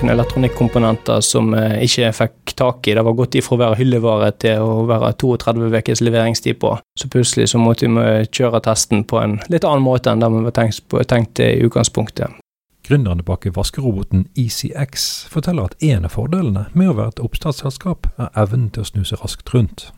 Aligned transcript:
noen 0.00 0.14
elektronikkomponenter 0.14 1.20
som 1.24 1.52
jeg 1.54 1.88
ikke 1.88 2.10
fikk 2.16 2.52
tak 2.58 2.88
i. 2.88 2.94
Det 2.96 3.04
var 3.04 3.16
gått 3.18 3.36
ifra 3.38 3.56
å 3.56 3.60
være 3.60 3.78
hyllevare 3.80 4.30
til 4.40 4.64
å 4.64 4.84
være 4.88 5.12
32 5.20 5.68
ukers 5.70 6.02
leveringstid 6.04 6.60
på. 6.62 6.74
Så 6.98 7.08
plutselig 7.12 7.50
så 7.52 7.60
måtte 7.60 7.88
vi 7.90 8.06
kjøre 8.32 8.62
testen 8.64 9.04
på 9.04 9.20
en 9.20 9.38
litt 9.52 9.66
annen 9.66 9.84
måte 9.84 10.12
enn 10.12 10.22
det 10.22 10.30
vi 10.32 10.42
var 10.46 10.56
tenkt, 10.56 10.82
på, 10.88 11.02
tenkt 11.04 11.42
i 11.44 11.52
utgangspunktet. 11.66 12.40
Gründerne 12.86 13.22
bak 13.22 13.46
vaskeroboten 13.54 14.26
EasyX 14.34 15.08
forteller 15.30 15.70
at 15.70 15.84
en 15.84 16.08
av 16.08 16.16
fordelene 16.16 16.66
med 16.72 16.90
å 16.90 16.96
være 16.98 17.14
et 17.14 17.24
oppstartsselskap 17.28 18.08
er 18.16 18.32
evnen 18.40 18.70
til 18.72 18.82
å 18.82 18.90
snu 18.90 19.04
seg 19.06 19.22
raskt 19.22 19.52
rundt. 19.54 19.90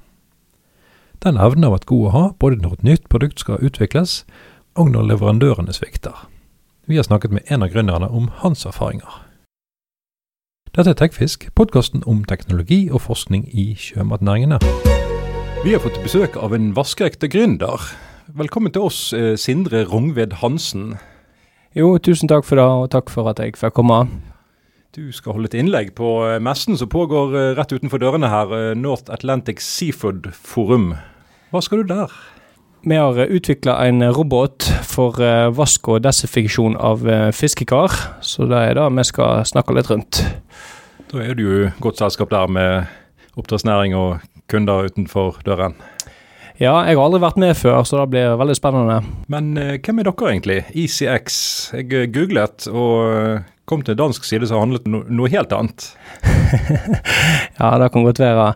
Den 1.23 1.39
evnen 1.39 1.69
har 1.69 1.77
vært 1.79 1.91
god 1.91 2.07
å 2.09 2.15
ha 2.17 2.25
både 2.43 2.59
når 2.61 2.81
et 2.81 2.89
nytt 2.91 3.11
produkt 3.13 3.41
skal 3.45 3.63
utvikles, 3.63 4.23
og 4.75 4.91
når 4.91 5.13
leverandørene 5.13 5.73
svikter. 5.77 6.27
Vi 6.91 6.99
har 6.99 7.07
snakket 7.07 7.31
med 7.31 7.47
en 7.47 7.63
av 7.63 7.71
gründerne 7.71 8.09
om 8.11 8.33
hans 8.43 8.67
erfaringer. 8.67 9.21
Dette 10.73 10.95
er 10.95 10.97
Tekfisk, 10.97 11.51
podkasten 11.53 12.01
om 12.09 12.23
teknologi 12.25 12.87
og 12.89 13.03
forskning 13.05 13.43
i 13.53 13.75
sjømatnæringene. 13.77 14.57
Vi 15.67 15.75
har 15.75 15.83
fått 15.85 15.99
besøk 16.01 16.39
av 16.41 16.55
en 16.57 16.71
vaskeekte 16.73 17.29
gründer. 17.29 17.77
Velkommen 18.33 18.73
til 18.73 18.87
oss, 18.87 19.13
eh, 19.13 19.37
Sindre 19.37 19.85
Rongved 19.85 20.33
Hansen. 20.41 20.95
Jo, 21.77 21.99
tusen 21.99 22.27
takk 22.27 22.47
for 22.49 22.57
det, 22.57 22.65
og 22.65 22.89
takk 22.91 23.11
for 23.11 23.29
at 23.29 23.37
jeg 23.37 23.53
fikk 23.53 23.75
komme. 23.75 24.09
Du 24.97 25.13
skal 25.13 25.35
holde 25.35 25.53
et 25.53 25.61
innlegg 25.61 25.93
på 25.95 26.25
eh, 26.25 26.41
messen 26.41 26.79
som 26.79 26.89
pågår 26.89 27.37
eh, 27.37 27.55
rett 27.55 27.73
utenfor 27.73 28.01
dørene 28.01 28.31
her, 28.31 28.75
North 28.75 29.13
Atlantic 29.13 29.61
Seafood 29.61 30.33
Forum. 30.33 30.95
Hva 31.53 31.61
skal 31.61 31.83
du 31.83 31.93
der? 31.93 32.09
Vi 32.83 32.97
har 32.97 33.13
utvikla 33.13 33.77
en 33.87 34.01
robot 34.01 34.63
for 34.83 35.13
vask 35.53 35.89
og 35.89 36.03
desinfeksjon 36.03 36.77
av 36.77 37.05
fiskekar, 37.31 37.93
så 38.23 38.49
det 38.49 38.57
er 38.57 38.75
det 38.75 38.89
vi 38.97 39.05
skal 39.05 39.45
snakke 39.45 39.77
litt 39.77 39.91
rundt. 39.91 40.42
Da 41.11 41.25
er 41.25 41.35
du 41.35 41.43
jo 41.43 41.71
godt 41.83 41.99
selskap 41.99 42.31
der 42.31 42.47
med 42.47 42.85
oppdrettsnæring 43.37 43.97
og 43.97 44.21
kunder 44.51 44.87
utenfor 44.87 45.41
døren. 45.47 45.75
Ja, 46.61 46.77
jeg 46.87 46.95
har 46.99 47.05
aldri 47.05 47.23
vært 47.23 47.41
med 47.41 47.57
før, 47.59 47.83
så 47.89 48.03
det 48.03 48.11
blir 48.13 48.37
veldig 48.39 48.55
spennende. 48.55 49.01
Men 49.33 49.57
eh, 49.59 49.79
hvem 49.83 49.99
er 49.99 50.07
dere 50.07 50.29
egentlig? 50.31 50.59
ECX. 50.79 51.39
Jeg 51.75 52.13
googlet 52.15 52.69
og 52.71 53.43
kom 53.67 53.83
til 53.83 53.97
en 53.97 54.03
dansk 54.03 54.27
side 54.27 54.47
som 54.51 54.61
handlet 54.61 54.87
no 54.91 55.03
noe 55.09 55.31
helt 55.33 55.53
annet. 55.57 55.89
ja, 57.61 57.71
det 57.81 57.89
kan 57.95 58.05
godt 58.05 58.21
være. 58.23 58.49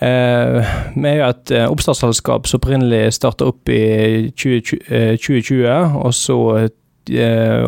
Eh, 0.00 0.74
vi 0.96 1.08
er 1.10 1.18
jo 1.18 1.28
et 1.28 1.54
eh, 1.56 1.66
oppstartsselskap 1.68 2.48
som 2.48 2.60
opprinnelig 2.60 3.02
starta 3.16 3.50
opp 3.50 3.68
i 3.72 4.30
2020, 4.32 5.16
2020 5.20 5.66
eh, 5.68 5.96
og 6.00 6.14
så 6.16 6.38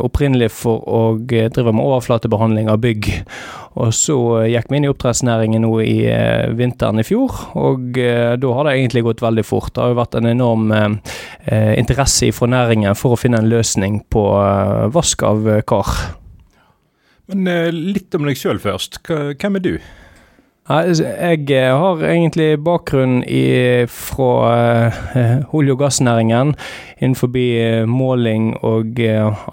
opprinnelig 0.03 0.51
for 0.55 0.83
å 0.87 1.01
drive 1.19 1.73
med 1.73 1.83
overflatebehandling 1.83 2.69
av 2.71 2.83
bygg. 2.83 3.09
Og 3.81 3.95
så 3.97 4.17
gikk 4.51 4.69
vi 4.69 4.77
inn 4.79 4.85
i 4.85 4.91
oppdrettsnæringen 4.93 5.65
nå 5.65 5.71
i 5.81 5.97
vinteren 6.59 7.01
i 7.01 7.07
fjor, 7.09 7.33
og 7.57 7.97
da 7.97 8.53
har 8.59 8.69
det 8.69 8.75
egentlig 8.77 9.07
gått 9.07 9.25
veldig 9.25 9.45
fort. 9.49 9.73
Det 9.73 9.81
har 9.81 9.95
jo 9.95 10.01
vært 10.03 10.19
en 10.21 10.29
enorm 10.29 10.69
interesse 11.49 12.29
fra 12.37 12.51
næringen 12.53 12.99
for 12.99 13.17
å 13.17 13.21
finne 13.21 13.41
en 13.41 13.49
løsning 13.49 14.03
på 14.13 14.27
vask 14.93 15.25
av 15.25 15.49
kar. 15.65 15.97
Men 17.33 17.49
litt 17.73 18.13
om 18.19 18.29
deg 18.29 18.37
sjøl 18.37 18.61
først. 18.61 19.01
Hvem 19.09 19.57
er 19.57 19.65
du? 19.65 19.75
Altså, 20.71 21.03
jeg 21.05 21.51
eh, 21.51 21.75
har 21.75 22.03
egentlig 22.07 22.61
bakgrunn 22.63 23.25
i, 23.27 23.83
fra 23.91 24.29
uh, 24.87 25.41
olje- 25.59 25.75
og 25.75 25.81
gassnæringen 25.81 26.55
innenfor 27.03 27.33
uh, 27.35 27.89
måling 27.89 28.53
og 28.63 29.01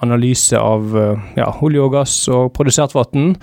analyse 0.03 0.57
av 0.57 0.93
ja, 1.35 1.49
olje 1.65 1.81
og 1.81 1.93
gass 1.97 2.27
og 2.29 2.53
produsert 2.53 2.93
vann. 2.93 3.33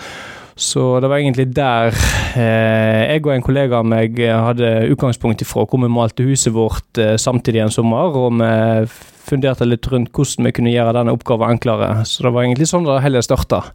Så 0.57 1.01
det 1.01 1.11
var 1.11 1.19
egentlig 1.19 1.57
der 1.57 1.93
jeg 2.37 3.27
og 3.27 3.35
en 3.35 3.43
kollega 3.45 3.83
av 3.83 3.85
meg 3.85 4.17
hadde 4.17 4.89
utgangspunkt 4.93 5.43
ifra, 5.43 5.67
hvor 5.67 5.83
vi 5.83 5.91
malte 5.93 6.25
huset 6.25 6.55
vårt 6.55 6.97
samtidig 7.21 7.61
en 7.61 7.71
sommer. 7.75 8.17
Og 8.17 8.39
vi 8.41 8.87
funderte 9.27 9.69
litt 9.69 9.85
rundt 9.93 10.15
hvordan 10.17 10.49
vi 10.49 10.55
kunne 10.57 10.73
gjøre 10.73 10.95
denne 10.97 11.13
oppgaven 11.13 11.59
enklere. 11.59 11.91
Så 12.09 12.25
det 12.25 12.33
var 12.33 12.47
egentlig 12.47 12.71
sånn 12.71 12.89
det 12.89 13.03
hele 13.05 13.21
starta. 13.25 13.67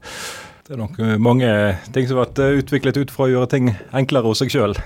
Det 0.71 0.77
er 0.77 0.85
nok 0.85 0.99
eh, 1.03 1.17
mange 1.19 1.47
ting 1.91 2.05
som 2.07 2.15
har 2.15 2.29
vært 2.29 2.39
eh, 2.39 2.57
utviklet 2.61 2.95
ut 3.01 3.09
fra 3.11 3.25
å 3.25 3.31
gjøre 3.33 3.47
ting 3.51 3.65
enklere 3.91 4.29
hos 4.31 4.39
seg 4.39 4.53
sjøl. 4.53 4.77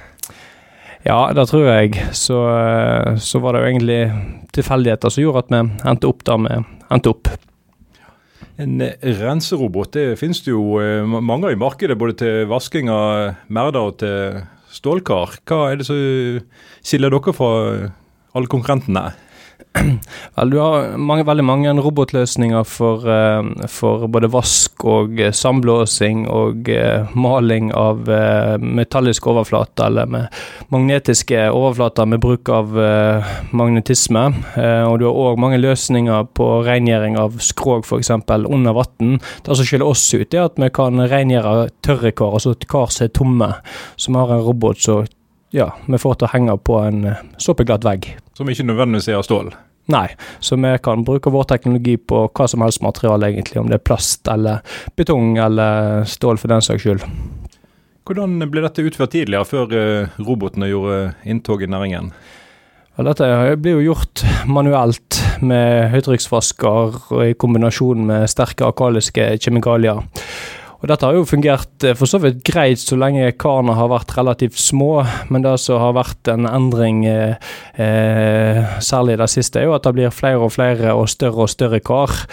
Ja, 1.05 1.27
det 1.37 1.43
tror 1.51 1.67
jeg. 1.67 1.99
Så, 2.17 2.39
eh, 2.49 3.19
så, 3.21 3.37
var 3.43 3.53
det 3.53 3.61
jo 3.61 3.67
egentlig 3.69 3.99
tilfeldigheter 4.57 5.13
som 5.13 5.21
gjorde 5.21 5.43
at 5.43 5.53
vi 5.53 5.59
endte 5.91 6.09
opp 6.09 6.23
der 6.25 6.41
vi 6.41 6.55
endte 6.89 7.13
opp. 7.13 7.29
En 8.65 8.81
renserobot 9.19 9.93
det 9.93 10.07
finnes 10.17 10.41
det 10.41 10.55
jo 10.55 10.81
mange 11.05 11.51
av 11.51 11.53
i 11.53 11.61
markedet, 11.61 11.99
både 12.01 12.17
til 12.23 12.49
vasking 12.49 12.89
av 12.89 13.35
merder 13.45 13.91
og 13.91 13.99
til 14.01 14.41
stålkar. 14.73 15.37
Hva 15.45 15.67
er 15.69 15.83
det 15.83 15.85
som 15.85 16.01
skiller 16.81 17.13
dere 17.13 17.37
fra 17.37 17.51
alle 18.33 18.49
konkurrentene? 18.49 19.11
Vel, 20.35 20.49
du 20.49 20.57
har 20.59 20.95
mange, 20.97 21.25
veldig 21.27 21.43
mange 21.45 21.71
robotløsninger 21.83 22.63
for, 22.67 23.05
uh, 23.07 23.67
for 23.71 24.05
både 24.11 24.29
vask 24.31 24.85
og 24.87 25.19
uh, 25.19 25.31
sandblåsing 25.35 26.25
og 26.31 26.69
uh, 26.71 27.15
maling 27.15 27.71
av 27.75 28.07
metallisk 28.61 29.27
overflate, 29.31 29.87
eller 29.87 30.09
med 30.09 30.39
magnetiske 30.73 31.47
overflater 31.53 32.07
med 32.09 32.21
bruk 32.23 32.49
av 32.53 32.71
magnetisme. 33.55 34.23
og 34.55 34.99
du 34.99 35.05
har 35.07 35.19
òg 35.25 35.39
mange 35.41 35.59
løsninger 35.59 36.27
på 36.37 36.47
rengjøring 36.67 37.17
av 37.19 37.39
skrog, 37.43 37.85
f.eks. 37.85 38.11
under 38.11 38.75
vann. 38.75 39.17
Det 39.45 39.57
som 39.57 39.67
skiller 39.67 39.87
oss 39.87 40.05
ut, 40.13 40.33
er 40.33 40.47
at 40.47 40.59
vi 40.61 40.69
kan 40.73 40.99
rengjøre 40.99 41.69
tørre 41.85 42.11
kar, 42.11 42.37
altså 42.37 42.55
kar 42.67 42.91
som 42.93 43.07
er 43.07 43.13
tomme. 43.15 43.51
Så 43.95 44.11
vi 44.11 44.19
har 44.19 44.35
en 44.35 44.45
robot 44.45 44.81
som 44.81 45.05
ja, 45.55 45.69
vi 45.87 45.99
får 46.01 46.19
til 46.19 46.27
å 46.27 46.33
henge 46.33 46.57
på 46.67 46.81
en 46.83 47.05
såpeglatt 47.41 47.85
vegg. 47.87 48.09
Som 48.35 48.51
ikke 48.51 48.67
nødvendigvis 48.67 49.07
er 49.11 49.21
av 49.21 49.25
stål? 49.27 49.53
Nei, 49.93 50.07
så 50.41 50.57
vi 50.57 50.71
kan 50.81 51.05
bruke 51.05 51.29
vår 51.29 51.45
teknologi 51.51 51.95
på 52.01 52.23
hva 52.27 52.47
som 52.49 52.63
helst 52.65 52.81
materiale, 52.81 53.29
egentlig. 53.29 53.61
Om 53.61 53.69
det 53.69 53.79
er 53.79 53.85
plast 53.85 54.27
eller 54.31 54.63
betong 54.97 55.35
eller 55.41 56.07
stål, 56.09 56.41
for 56.41 56.51
den 56.51 56.65
saks 56.65 56.83
skyld. 56.83 57.05
Hvordan 58.05 58.39
ble 58.49 58.65
dette 58.65 58.85
utført 58.85 59.13
tidligere, 59.15 59.47
før 59.49 59.71
uh, 59.71 60.17
robotene 60.21 60.69
gjorde 60.69 61.13
inntog 61.29 61.63
i 61.65 61.69
næringen? 61.69 62.11
Ja, 62.95 63.05
dette 63.09 63.27
blir 63.59 63.79
jo 63.79 63.91
gjort 63.91 64.23
manuelt 64.47 65.19
med 65.43 65.89
høytrykksvasker 65.91 66.99
i 67.25 67.33
kombinasjon 67.37 68.05
med 68.07 68.29
sterke 68.31 68.65
alkaliske 68.69 69.33
kjemikalier. 69.43 69.99
Og 70.81 70.89
Dette 70.91 71.07
har 71.07 71.15
jo 71.15 71.25
fungert 71.27 71.87
eh, 71.87 71.95
for 71.97 72.09
så 72.09 72.19
vidt 72.23 72.43
greit 72.45 72.83
så 72.83 72.99
lenge 72.99 73.31
karene 73.39 73.77
har 73.77 73.89
vært 73.93 74.15
relativt 74.19 74.59
små, 74.59 75.05
men 75.31 75.45
det 75.45 75.55
som 75.63 75.79
har 75.81 75.95
vært 75.95 76.33
en 76.33 76.49
endring, 76.49 77.05
eh, 77.07 77.39
særlig 78.83 79.05
særlig 79.05 79.17
det 79.19 79.29
siste, 79.29 79.59
er 79.59 79.69
jo 79.69 79.75
at 79.75 79.83
det 79.85 79.93
blir 79.95 80.13
flere 80.13 80.41
og 80.41 80.53
flere 80.55 80.93
og 80.93 81.09
større 81.09 81.45
og 81.45 81.49
større 81.49 81.79
kar. 81.79 82.25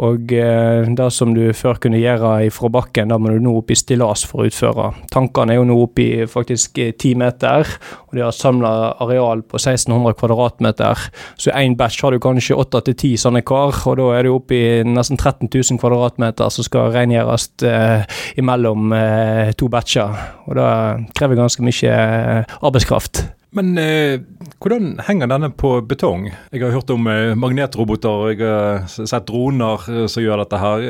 Og 0.00 0.32
eh, 0.32 0.88
det 0.96 1.08
som 1.12 1.34
du 1.36 1.42
før 1.56 1.78
kunne 1.82 2.00
gjøre 2.00 2.48
fra 2.54 2.70
bakken, 2.72 3.10
da 3.12 3.18
må 3.20 3.34
du 3.34 3.40
nå 3.42 3.52
opp 3.58 3.72
i 3.72 3.76
stillas 3.76 4.22
for 4.28 4.42
å 4.42 4.48
utføre. 4.48 4.86
Tankene 5.12 5.54
er 5.54 5.60
jo 5.60 5.66
nå 5.68 5.76
oppe 5.82 6.04
i 6.04 6.28
faktisk 6.30 6.80
eh, 6.80 6.94
ti 6.96 7.12
meter, 7.18 7.68
og 8.08 8.16
de 8.16 8.24
har 8.24 8.36
samla 8.36 8.72
areal 9.04 9.44
på 9.44 9.60
1600 9.60 10.16
kvadratmeter. 10.20 11.04
Så 11.36 11.50
i 11.52 11.66
én 11.66 11.76
batch 11.78 12.00
har 12.04 12.16
du 12.16 12.20
kanskje 12.22 12.56
åtte 12.56 12.80
til 12.88 12.96
ti 13.02 13.12
sånne 13.20 13.44
kar, 13.46 13.76
og 13.90 13.98
da 14.00 14.08
er 14.16 14.28
du 14.28 14.32
oppe 14.34 14.56
i 14.56 14.70
nesten 14.88 15.20
13 15.20 15.50
000 15.50 15.80
kvadratmeter 15.82 16.54
som 16.54 16.66
skal 16.66 16.94
rengjøres 16.96 17.50
eh, 17.68 18.22
imellom 18.40 18.96
eh, 18.96 19.52
to 19.60 19.68
batcher. 19.72 20.16
Og 20.48 20.56
det 20.56 20.70
krever 21.18 21.42
ganske 21.42 21.66
mye 21.66 21.92
eh, 21.92 22.56
arbeidskraft. 22.60 23.26
Men 23.50 23.78
eh, 23.78 24.20
hvordan 24.62 25.00
henger 25.08 25.30
denne 25.30 25.48
på 25.50 25.72
betong? 25.90 26.28
Jeg 26.52 26.62
har 26.62 26.74
hørt 26.74 26.90
om 26.94 27.08
eh, 27.10 27.32
magnetroboter 27.34 28.28
jeg 28.30 28.44
har 28.44 28.84
sett 28.86 29.26
droner 29.26 29.86
eh, 29.90 30.04
som 30.10 30.22
gjør 30.22 30.44
dette 30.44 30.60
her. 30.60 30.86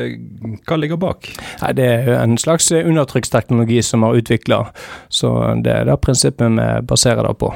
Hva 0.69 0.77
ligger 0.77 1.01
bak? 1.01 1.31
Nei, 1.63 1.73
det 1.79 1.89
er 1.89 2.11
en 2.19 2.37
slags 2.41 2.69
undertrykksteknologi 2.77 3.81
som 3.87 4.05
er 4.05 4.05
har 4.05 4.21
utvikla, 4.21 4.61
så 5.09 5.33
det 5.65 5.73
er 5.73 5.89
det 5.89 5.97
prinsippet 6.05 6.53
vi 6.59 6.69
baserer 6.91 7.25
det 7.25 7.35
på. 7.41 7.55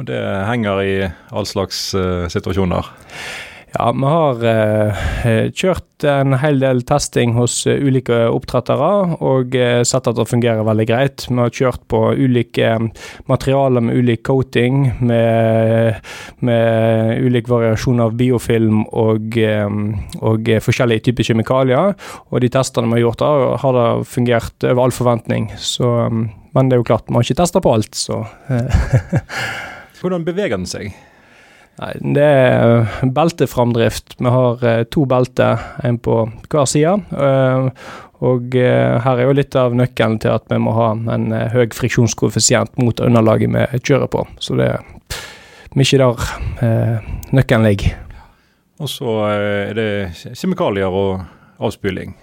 Og 0.00 0.08
det 0.08 0.20
henger 0.48 0.80
i 0.80 0.92
all 1.36 1.46
slags 1.46 1.90
situasjoner? 2.32 2.88
Ja, 3.72 3.86
vi 3.92 4.04
har 4.04 4.42
eh, 4.44 5.46
kjørt 5.56 6.04
en 6.04 6.34
hel 6.36 6.58
del 6.60 6.82
testing 6.84 7.32
hos 7.38 7.62
uh, 7.64 7.72
ulike 7.72 8.16
oppdrettere, 8.28 8.88
og 9.24 9.54
eh, 9.56 9.80
sett 9.88 10.08
at 10.10 10.18
det 10.18 10.26
fungerer 10.28 10.66
veldig 10.66 10.84
greit. 10.90 11.24
Vi 11.30 11.38
har 11.38 11.54
kjørt 11.56 11.80
på 11.88 12.00
ulike 12.18 12.74
materialer 13.30 13.84
med 13.86 13.96
ulik 13.96 14.24
coating, 14.28 14.90
med, 15.00 16.02
med 16.44 17.22
ulik 17.24 17.48
variasjon 17.48 18.02
av 18.04 18.12
biofilm 18.18 18.82
og, 18.90 19.38
um, 19.40 19.86
og 20.20 20.50
forskjellige 20.66 21.06
typer 21.08 21.30
kjemikalier. 21.30 21.94
Og 22.28 22.44
de 22.44 22.50
testene 22.52 22.90
vi 22.90 22.98
har 22.98 23.06
gjort, 23.06 23.22
da, 23.22 23.54
har 23.62 23.78
det 23.78 23.86
fungert 24.10 24.68
over 24.68 24.82
all 24.84 24.92
forventning. 24.92 25.48
Så, 25.56 25.94
men 26.12 26.68
det 26.68 26.76
er 26.76 26.82
jo 26.82 26.90
klart, 26.92 27.08
vi 27.08 27.16
har 27.16 27.24
ikke 27.24 27.40
testa 27.40 27.64
på 27.64 27.72
alt, 27.72 27.96
så 27.96 28.20
Hvordan 30.02 30.26
beveger 30.26 30.58
den 30.58 30.68
seg? 30.68 30.92
Nei, 31.80 31.92
det 32.14 32.24
er 32.24 33.10
belteframdrift. 33.16 34.16
Vi 34.20 34.32
har 34.32 34.64
eh, 34.68 34.82
to 34.92 35.06
belter, 35.08 35.62
en 35.82 35.98
på 35.98 36.18
hver 36.52 36.68
side. 36.68 36.98
eh, 37.16 37.68
og 38.22 38.54
eh, 38.54 39.00
her 39.02 39.18
er 39.18 39.26
jo 39.26 39.34
litt 39.34 39.56
av 39.58 39.74
nøkkelen 39.74 40.20
til 40.22 40.30
at 40.30 40.44
vi 40.52 40.60
må 40.62 40.74
ha 40.76 40.92
en 40.94 41.32
høy 41.50 41.64
friksjonskoeffisient 41.74 42.76
mot 42.78 43.00
underlaget 43.02 43.50
vi 43.50 43.82
kjører 43.82 44.10
på. 44.12 44.22
Så 44.38 44.58
det 44.60 44.68
er 44.76 44.84
mye 45.74 45.98
der 46.04 47.08
nøkkelen 47.34 47.66
ligger. 47.66 47.96
Og 48.82 48.90
så 48.90 49.16
er 49.32 49.74
det 49.78 49.90
kjemikalier 50.38 50.92
og 50.92 51.24
avspyling. 51.62 52.14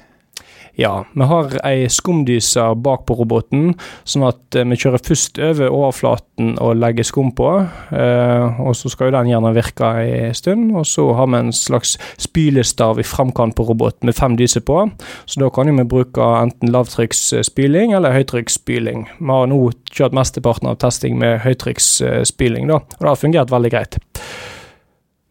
Ja, 0.79 1.05
vi 1.11 1.25
har 1.27 1.51
ei 1.67 1.89
skumdyse 1.91 2.63
bak 2.79 3.01
på 3.09 3.17
roboten, 3.19 3.73
sånn 4.07 4.23
at 4.29 4.55
eh, 4.55 4.63
vi 4.69 4.77
kjører 4.79 5.01
først 5.03 5.39
over 5.43 5.73
overflaten 5.75 6.53
og 6.63 6.77
legger 6.79 7.03
skum 7.03 7.33
på. 7.35 7.49
Eh, 7.91 8.61
og 8.63 8.77
så 8.79 8.91
skal 8.93 9.09
jo 9.09 9.15
den 9.17 9.31
gjerne 9.33 9.51
virke 9.57 9.89
en 10.05 10.37
stund, 10.37 10.69
og 10.79 10.87
så 10.87 11.09
har 11.17 11.27
vi 11.33 11.41
en 11.41 11.51
slags 11.55 11.97
spylestav 12.21 13.01
i 13.03 13.07
framkant 13.07 13.57
på 13.57 13.65
roboten 13.67 14.07
med 14.07 14.15
fem 14.15 14.37
dyser 14.39 14.63
på. 14.63 14.85
Så 15.27 15.43
da 15.43 15.49
kan 15.51 15.67
vi 15.67 15.83
bruke 15.83 16.29
enten 16.37 16.71
lavtrykksspyling 16.71 17.97
eller 17.97 18.15
høytrykksspyling. 18.15 19.03
Vi 19.19 19.35
har 19.35 19.51
nå 19.51 19.59
kjørt 19.91 20.15
mesteparten 20.15 20.71
av 20.71 20.79
testing 20.79 21.19
med 21.19 21.41
høytrykksspyling, 21.43 22.71
da, 22.71 22.79
og 22.79 23.03
det 23.03 23.11
har 23.11 23.19
fungert 23.19 23.51
veldig 23.51 23.73
greit. 23.75 23.99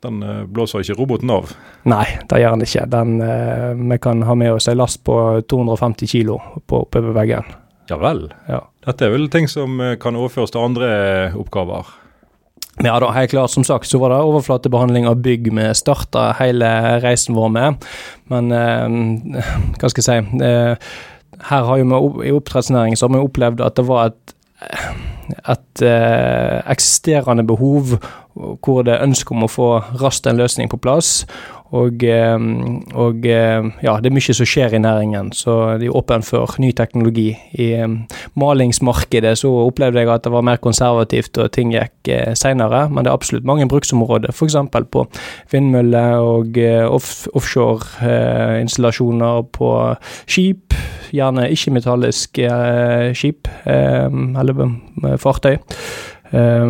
Den 0.05 0.23
eh, 0.23 0.43
blåser 0.47 0.85
ikke 0.85 0.99
roboten 1.01 1.33
av. 1.35 1.55
Nei, 1.91 2.05
det 2.31 2.43
gjør 2.43 2.57
den 2.57 2.67
ikke. 2.67 2.85
Den, 2.93 3.17
eh, 3.25 3.71
vi 3.79 3.99
kan 4.03 4.23
ha 4.23 4.37
med 4.39 4.55
oss 4.55 4.69
en 4.71 4.79
last 4.79 5.03
på 5.07 5.17
250 5.51 6.11
kilo 6.11 6.39
på 6.67 6.85
oppover 6.85 7.17
veggen. 7.17 7.49
Ja 7.89 7.97
vel. 7.99 8.29
Ja. 8.49 8.63
Dette 8.87 9.09
er 9.09 9.15
vel 9.15 9.27
ting 9.33 9.49
som 9.51 9.81
eh, 9.83 9.97
kan 10.01 10.19
overføres 10.19 10.55
til 10.55 10.63
andre 10.63 10.91
oppgaver. 11.39 11.89
Ja 12.85 12.95
da, 13.03 13.11
helt 13.11 13.31
klart. 13.31 13.51
Som 13.51 13.67
sagt 13.67 13.91
så 13.91 13.99
var 13.99 14.13
det 14.15 14.23
overflatebehandling 14.23 15.09
av 15.11 15.19
bygg 15.25 15.51
vi 15.51 15.69
starta 15.75 16.31
hele 16.39 16.69
reisen 17.03 17.35
vår 17.35 17.53
med. 17.55 17.87
Men 18.31 18.53
eh, 18.55 19.45
hva 19.81 19.91
skal 19.91 20.03
jeg 20.03 20.09
si 20.09 20.45
eh, 20.47 20.91
Her 21.49 21.67
har 21.67 21.79
jo 21.79 21.87
vi 21.91 22.29
i 22.29 22.35
oppdrettsnæringen 22.35 22.99
så 22.99 23.09
har 23.09 23.17
vi 23.17 23.25
opplevd 23.25 23.63
at 23.63 23.79
det 23.79 23.87
var 23.89 24.13
et 24.13 24.35
et 25.37 25.83
eh, 25.85 26.59
eksisterende 26.71 27.45
behov 27.47 27.99
hvor 28.39 28.85
det 28.87 28.95
er 28.95 29.03
ønske 29.03 29.35
om 29.35 29.45
å 29.45 29.51
få 29.51 29.69
raskt 29.99 30.29
en 30.31 30.39
løsning 30.39 30.71
på 30.71 30.79
plass. 30.81 31.27
Og, 31.77 32.01
eh, 32.05 32.39
og 32.97 33.27
eh, 33.29 33.67
ja, 33.85 33.99
det 34.01 34.09
er 34.09 34.15
mye 34.17 34.35
som 34.37 34.47
skjer 34.49 34.73
i 34.77 34.81
næringen, 34.81 35.33
så 35.37 35.77
de 35.81 35.87
er 35.91 35.97
åpne 35.97 36.25
for 36.25 36.55
ny 36.63 36.71
teknologi. 36.77 37.31
I 37.61 37.67
eh, 37.77 37.89
malingsmarkedet 38.41 39.35
så 39.43 39.49
opplevde 39.67 40.01
jeg 40.01 40.09
at 40.13 40.25
det 40.25 40.33
var 40.33 40.47
mer 40.49 40.59
konservativt 40.65 41.35
og 41.43 41.47
ting 41.53 41.69
gikk 41.75 41.95
seinere, 42.39 42.81
men 42.89 43.05
det 43.05 43.11
er 43.11 43.19
absolutt 43.19 43.49
mange 43.49 43.69
bruksområder, 43.69 44.31
f.eks. 44.33 44.57
på 44.93 45.01
vindmøller 45.53 46.11
og 46.25 46.47
off 46.89 47.29
offshore-installasjoner 47.37 49.43
på 49.53 49.95
skip. 50.25 50.75
Gjerne 51.13 51.51
ikke-metalliske 51.53 52.49
skip, 53.17 53.49
eller 53.65 54.55
fartøy. 55.21 55.57
Eh, 56.33 56.67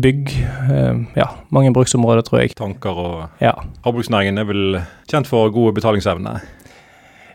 bygg. 0.00 0.30
eh, 0.72 0.94
ja, 1.16 1.26
mange 1.50 1.72
bruksområder, 1.76 2.22
tror 2.24 2.40
jeg. 2.40 2.54
Tanker 2.56 2.90
og 2.96 3.28
Ja. 3.40 3.52
Havbruksnæringen 3.84 4.38
er 4.38 4.44
vel 4.44 4.80
kjent 5.10 5.26
for 5.26 5.50
gode 5.50 5.74
betalingsevne. 5.74 6.40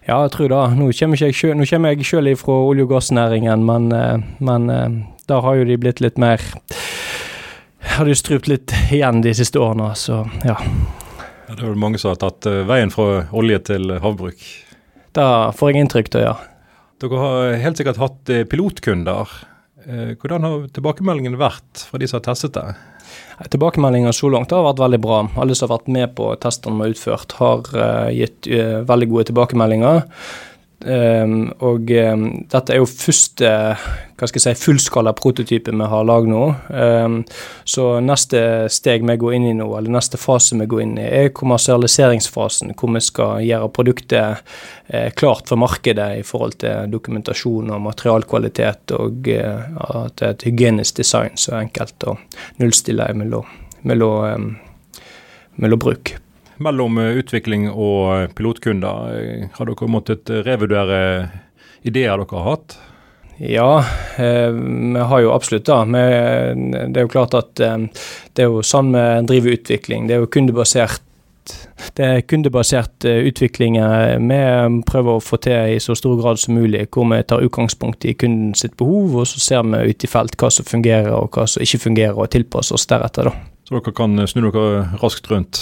Ja, 0.07 0.21
jeg 0.23 0.31
tror 0.31 0.49
det. 0.49 0.77
Nå 0.77 0.91
kommer 0.99 1.15
jeg 1.17 1.33
sjøl, 1.33 1.55
nå 1.55 1.65
kommer 1.69 1.93
jeg 1.93 2.05
selv 2.05 2.37
fra 2.37 2.51
olje- 2.53 2.83
og 2.83 2.89
gassnæringen, 2.89 3.63
men, 3.65 3.91
eh, 3.91 4.17
men 4.39 4.69
eh, 4.69 4.89
der 5.27 5.41
har 5.41 5.55
jo 5.55 5.63
de 5.65 5.77
blitt 5.77 6.01
litt 6.01 6.17
mer 6.17 6.39
Har 7.83 8.05
de 8.05 8.15
strupt 8.15 8.47
litt 8.47 8.71
igjen 8.91 9.21
de 9.21 9.33
siste 9.33 9.59
årene, 9.59 9.91
så 9.93 10.23
ja. 10.45 10.55
Ja, 11.49 11.53
det 11.55 11.59
er 11.61 11.67
vel 11.67 11.75
mange 11.75 11.99
som 11.99 12.09
har 12.11 12.15
tatt 12.15 12.45
eh, 12.47 12.63
veien 12.65 12.89
fra 12.89 13.25
olje 13.35 13.59
til 13.59 13.99
havbruk. 13.99 14.39
Det 15.13 15.55
får 15.59 15.71
jeg 15.71 15.81
inntrykk 15.83 16.15
av, 16.15 16.21
ja. 16.21 16.35
Dere 17.03 17.19
har 17.19 17.53
helt 17.59 17.77
sikkert 17.77 17.97
hatt 17.97 18.31
pilotkunder. 18.49 19.27
Eh, 19.87 20.13
Hvordan 20.19 20.45
har 20.45 20.67
tilbakemeldingen 20.75 21.37
vært 21.39 21.85
fra 21.89 21.99
de 21.99 22.07
som 22.07 22.19
har 22.21 22.27
testet 22.29 22.55
det? 22.55 22.65
Tilbakemeldingene 23.51 24.13
så 24.15 24.29
langt 24.31 24.53
har 24.53 24.65
vært 24.65 24.81
veldig 24.83 24.99
bra. 25.03 25.19
Alle 25.41 25.55
som 25.57 25.67
har 25.67 25.77
vært 25.77 25.91
med 25.91 26.13
på 26.17 26.29
testene 26.43 26.77
vi 26.79 26.87
har 26.87 26.95
utført, 26.95 27.35
har 27.41 27.69
eh, 27.75 28.09
gitt 28.21 28.49
eh, 28.49 28.79
veldig 28.87 29.09
gode 29.11 29.27
tilbakemeldinger. 29.31 30.03
Ehm, 30.85 31.53
og 31.63 31.91
um, 31.95 32.23
dette 32.51 32.73
er 32.73 32.81
jo 32.81 32.87
første 32.89 33.49
hva 34.19 34.27
skal 34.27 34.39
jeg 34.39 34.57
si, 34.57 34.63
fullskala 34.65 35.13
prototype 35.15 35.71
vi 35.71 35.87
har 35.89 36.07
lagd 36.07 36.29
nå. 36.31 36.41
Um, 36.69 37.17
så 37.67 37.87
neste 38.03 38.41
steg 38.71 39.05
vi 39.07 39.15
går 39.19 39.37
inn 39.37 39.47
i 39.49 39.55
nå, 39.57 39.67
eller 39.77 39.95
neste 39.95 40.19
fase 40.21 40.57
vi 40.59 40.67
går 40.69 40.83
inn 40.83 40.95
i, 41.01 41.07
er 41.07 41.31
kommersialiseringsfasen, 41.35 42.75
hvor 42.79 42.93
vi 42.95 43.03
skal 43.03 43.43
gjøre 43.47 43.71
produktet 43.75 44.43
eh, 44.87 45.09
klart 45.19 45.51
for 45.51 45.59
markedet 45.59 46.09
i 46.19 46.25
forhold 46.27 46.59
til 46.63 46.91
dokumentasjon 46.93 47.73
og 47.73 47.83
materialkvalitet, 47.89 48.95
og 48.99 49.31
eh, 49.31 49.79
at 49.89 50.19
det 50.19 50.27
er 50.27 50.35
et 50.37 50.47
hygienisk 50.47 51.01
design 51.01 51.39
så 51.39 51.57
enkelt 51.59 52.07
å 52.07 52.17
nullstille 52.61 53.09
mellom, 53.19 53.49
mellom, 53.87 54.53
mellom 55.59 55.83
bruk. 55.83 56.15
Mellom 56.61 56.97
eh, 57.01 57.17
utvikling 57.17 57.67
og 57.71 58.01
eh, 58.15 58.31
pilotkunder, 58.35 59.13
eh, 59.17 59.45
har 59.55 59.69
dere 59.69 59.91
måttet 59.91 60.29
revurdere 60.45 60.99
ideer 61.83 62.19
dere 62.19 62.39
har 62.39 62.49
hatt? 62.51 62.75
Ja, 63.43 63.83
vi 64.15 64.99
har 65.09 65.21
jo 65.23 65.31
absolutt 65.33 65.65
det. 65.65 66.03
Det 66.93 66.99
er 67.01 67.07
jo 67.07 67.09
klart 67.11 67.33
at 67.33 67.57
det 67.57 68.43
er 68.43 68.45
jo 68.45 68.61
sånn 68.63 68.91
vi 68.93 69.05
driver 69.25 69.55
utvikling. 69.57 70.05
Det 70.07 70.15
er 70.15 70.21
jo 70.21 70.29
kundebasert 70.31 71.01
det 71.97 72.05
er 72.05 72.21
kundebasert 72.23 73.03
utvikling 73.03 73.75
vi 74.29 74.37
prøver 74.87 75.17
å 75.17 75.23
få 75.25 75.41
til 75.43 75.73
i 75.73 75.81
så 75.83 75.97
stor 75.97 76.13
grad 76.21 76.39
som 76.39 76.55
mulig, 76.55 76.85
hvor 76.93 77.09
vi 77.09 77.19
tar 77.27 77.43
utgangspunkt 77.43 78.05
i 78.07 78.13
kunden 78.15 78.53
sitt 78.55 78.77
behov, 78.79 79.17
og 79.17 79.27
så 79.27 79.41
ser 79.43 79.65
vi 79.67 79.81
ut 79.89 80.05
i 80.07 80.11
felt 80.13 80.37
hva 80.39 80.53
som 80.53 80.69
fungerer 80.69 81.11
og 81.17 81.33
hva 81.35 81.49
som 81.49 81.65
ikke 81.65 81.81
fungerer, 81.89 82.15
og 82.15 82.31
tilpasser 82.31 82.77
oss 82.77 82.87
deretter. 82.87 83.33
da. 83.33 83.52
Så 83.63 83.77
dere 83.77 83.93
kan 83.95 84.17
eh, 84.19 84.27
snu 84.27 84.41
dere 84.43 84.81
raskt 84.99 85.29
rundt? 85.31 85.61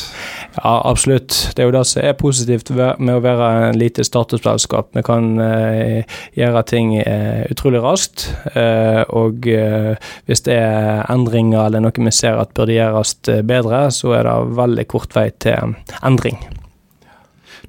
Ja, 0.56 0.74
absolutt. 0.90 1.36
Det 1.54 1.62
er 1.62 1.68
jo 1.70 1.76
det 1.76 1.84
som 1.86 2.02
er 2.02 2.16
positivt 2.18 2.72
med 2.74 3.12
å 3.14 3.22
være 3.22 3.50
en 3.68 3.78
lite 3.78 4.02
statusselskap. 4.08 4.90
Vi 4.98 5.04
kan 5.06 5.36
eh, 5.44 6.16
gjøre 6.38 6.64
ting 6.72 6.96
eh, 6.98 7.44
utrolig 7.54 7.84
raskt. 7.84 8.26
Eh, 8.56 9.04
og 9.14 9.46
eh, 9.46 9.94
hvis 10.26 10.42
det 10.48 10.58
er 10.58 11.04
endringer 11.14 11.68
eller 11.68 11.86
noe 11.86 12.08
vi 12.08 12.16
ser 12.16 12.42
at 12.42 12.56
burde 12.58 12.74
gjøres 12.74 13.14
eh, 13.30 13.44
bedre, 13.46 13.84
så 13.94 14.16
er 14.18 14.26
det 14.26 14.58
veldig 14.58 14.88
kort 14.90 15.14
vei 15.18 15.28
til 15.44 15.78
endring. 16.02 16.42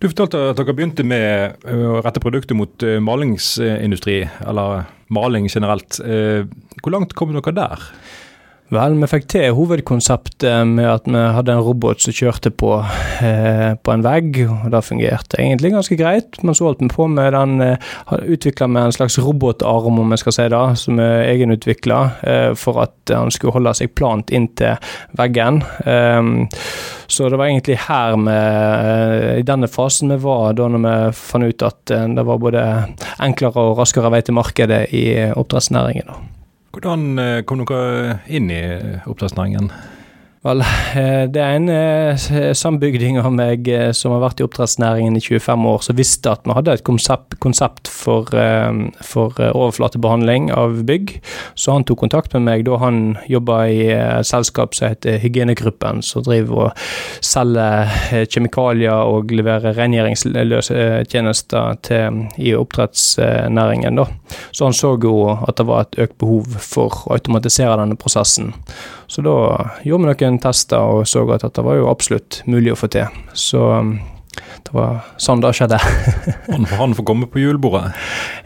Du 0.01 0.09
fortalte 0.09 0.41
at 0.51 0.59
dere 0.59 0.73
begynte 0.75 1.05
med 1.07 1.61
å 1.69 2.01
rette 2.03 2.25
produktet 2.25 2.57
mot 2.59 2.83
malingsindustri, 3.05 4.23
eller 4.49 4.87
maling 5.13 5.47
generelt. 5.53 6.01
Eh, 6.01 6.49
Hvor 6.81 6.97
langt 6.97 7.13
kom 7.15 7.37
dere 7.37 7.55
der? 7.55 7.85
Vel, 8.73 8.95
vi 8.97 9.09
fikk 9.11 9.27
til 9.29 9.51
hovedkonseptet 9.53 10.65
med 10.65 10.87
at 10.89 11.05
vi 11.05 11.21
hadde 11.37 11.53
en 11.53 11.65
robot 11.67 12.01
som 12.01 12.15
kjørte 12.17 12.49
på, 12.57 12.71
eh, 13.21 13.75
på 13.77 13.93
en 13.93 14.05
vegg, 14.07 14.39
og 14.47 14.71
det 14.73 14.81
fungerte 14.87 15.37
egentlig 15.37 15.75
ganske 15.75 15.99
greit. 16.01 16.39
Men 16.41 16.57
så 16.57 16.71
holdt 16.71 16.81
vi 16.81 16.89
på 16.89 17.09
med 17.13 17.35
den 17.37 17.61
eh, 17.61 17.77
Utvikla 18.33 18.71
med 18.73 18.87
en 18.87 18.97
slags 18.97 19.19
robotarm, 19.21 20.01
om 20.01 20.17
vi 20.17 20.17
skal 20.17 20.37
si 20.39 20.49
det, 20.49 20.63
som 20.81 21.05
er 21.05 21.29
egenutvikla, 21.35 22.01
eh, 22.23 22.49
for 22.57 22.81
at 22.87 23.13
han 23.13 23.31
skulle 23.31 23.53
holde 23.59 23.77
seg 23.77 23.93
plant 23.93 24.33
inntil 24.33 24.81
veggen. 25.21 25.61
Eh, 25.85 26.49
så 27.13 27.29
det 27.29 27.37
var 27.37 27.53
egentlig 27.53 27.77
her 27.91 28.17
vi, 28.17 28.41
eh, 28.41 29.41
i 29.43 29.49
denne 29.53 29.69
fasen 29.69 30.17
vi 30.17 30.23
var, 30.25 30.57
da 30.57 30.73
når 30.73 30.87
vi 30.89 30.99
fant 31.21 31.45
ut 31.45 31.69
at 31.69 31.93
eh, 31.93 32.09
det 32.17 32.25
var 32.25 32.41
både 32.41 32.69
enklere 33.21 33.69
og 33.69 33.83
raskere 33.85 34.17
vei 34.17 34.25
til 34.25 34.41
markedet 34.41 34.87
i 34.97 35.11
oppdrettsnæringen. 35.29 36.09
da. 36.09 36.42
Hvordan 36.73 37.19
eh, 37.21 37.43
kom 37.45 37.61
dere 37.69 38.21
inn 38.33 38.49
i 38.49 38.57
eh, 38.57 39.05
oppdrettsnæringen? 39.05 39.69
Vel, 40.43 40.59
eh, 40.99 41.29
det 41.31 41.39
er 41.39 41.55
en 41.55 41.69
eh, 41.71 42.19
sambygding 42.59 43.15
av 43.21 43.29
meg 43.31 43.69
eh, 43.71 43.93
som 43.95 44.11
har 44.11 44.25
vært 44.25 44.41
i 44.43 44.45
oppdrettsnæringen 44.49 45.15
i 45.15 45.23
25 45.23 45.67
år, 45.71 45.79
som 45.87 45.95
visste 45.95 46.33
at 46.33 46.43
vi 46.43 46.51
hadde 46.57 46.73
et 46.75 46.83
konsept, 46.83 47.37
konsept 47.39 47.87
for, 47.87 48.27
for 49.07 49.39
eh, 49.39 49.55
overflatebehandling 49.55 50.51
av 50.51 50.83
bygg. 50.89 51.21
Så 51.55 51.71
han 51.77 51.87
tok 51.87 52.03
kontakt 52.03 52.35
med 52.35 52.43
meg 52.49 52.67
da 52.67 52.75
han 52.83 53.15
jobba 53.31 53.71
i 53.71 53.95
et 53.95 54.27
selskap 54.27 54.75
som 54.75 54.91
heter 54.91 55.23
Hygienegruppen, 55.23 56.03
som 56.03 56.27
driver 56.27 56.55
og 56.65 56.75
selger 57.23 58.27
kjemikalier 58.27 58.99
og 59.15 59.31
leverer 59.31 59.79
rengjøringstjenester 59.79 61.79
til, 61.87 62.27
i 62.43 62.51
oppdrettsnæringen. 62.59 63.95
da. 63.95 64.11
Så 64.51 64.67
han 64.67 64.75
så 64.75 64.99
jo 64.99 65.31
at 65.37 65.55
det 65.63 65.69
var 65.71 65.87
et 65.87 66.03
økt 66.03 66.19
behov 66.19 66.59
for 66.59 67.07
å 67.07 67.15
automatisere 67.15 67.79
denne 67.79 67.95
prosessen. 68.01 68.51
Så 69.13 69.21
da 69.21 69.37
gjorde 69.85 70.07
vi 70.07 70.25
noen 70.25 70.39
tester 70.41 70.81
og 70.81 71.03
så 71.05 71.27
at 71.35 71.43
dette 71.45 71.63
var 71.67 71.77
jo 71.77 71.91
absolutt 71.91 72.39
mulig 72.49 72.73
å 72.73 72.79
få 72.81 72.89
til. 72.95 73.11
Så 73.37 73.61
um, 73.61 73.91
det 74.65 74.73
var 74.73 75.03
sånn 75.21 75.43
det 75.43 75.51
skjedde. 75.59 75.81
Han, 76.53 76.65
han 76.65 76.95
får 76.97 77.07
komme 77.11 77.29
på 77.29 77.43
julebordet. 77.43 77.91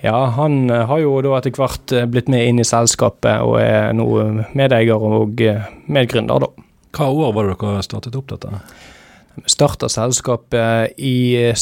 Ja, 0.02 0.24
han 0.34 0.70
eh, 0.70 0.82
har 0.88 1.00
jo 1.02 1.20
da 1.24 1.36
etter 1.38 1.54
hvert 1.54 1.92
eh, 1.94 2.08
blitt 2.10 2.28
med 2.32 2.48
inn 2.48 2.58
i 2.62 2.66
selskapet 2.66 3.44
og 3.46 3.60
er 3.60 3.94
nå 3.96 4.06
medeier 4.58 4.98
og 4.98 5.40
eh, 5.42 5.68
medgründer, 5.90 6.42
da. 6.42 6.66
Hva 6.96 7.08
år 7.12 7.32
var 7.36 7.48
det 7.48 7.56
dere 7.62 7.86
startet 7.86 8.18
opp 8.18 8.30
dette? 8.32 8.60
Vi 9.36 9.52
starta 9.52 9.90
selskapet 9.92 10.98
i 10.98 11.52